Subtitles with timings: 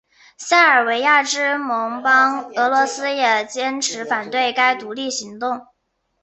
[0.39, 5.67] 塞尔维亚之盟邦俄罗斯也坚持反对该独立行动。